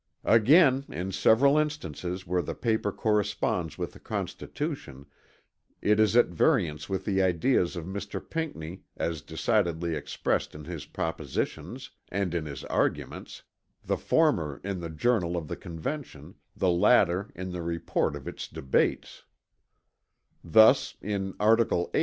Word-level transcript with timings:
"Again, 0.25 0.85
in 0.89 1.11
several 1.11 1.59
instances 1.59 2.25
where 2.25 2.41
the 2.41 2.55
paper 2.55 2.91
corresponds 2.91 3.77
with 3.77 3.93
the 3.93 3.99
Constitution, 3.99 5.05
it 5.79 5.99
is 5.99 6.15
at 6.15 6.29
variance 6.29 6.89
with 6.89 7.05
the 7.05 7.21
ideas 7.21 7.75
of 7.75 7.85
Mr. 7.85 8.19
Pinckney, 8.27 8.81
as 8.97 9.21
decidedly 9.21 9.93
expressed 9.93 10.55
in 10.55 10.65
his 10.65 10.87
propositions, 10.87 11.91
and 12.09 12.33
in 12.33 12.47
his 12.47 12.63
arguments, 12.63 13.43
the 13.85 13.95
former 13.95 14.59
in 14.63 14.79
the 14.79 14.89
Journal 14.89 15.37
of 15.37 15.47
the 15.47 15.55
Convention, 15.55 16.33
the 16.55 16.71
latter 16.71 17.29
in 17.35 17.51
the 17.51 17.61
report 17.61 18.15
of 18.15 18.27
its 18.27 18.47
debates: 18.47 19.21
Thus 20.43 20.95
in 21.03 21.35
Art: 21.39 21.59
VIII. 21.69 21.85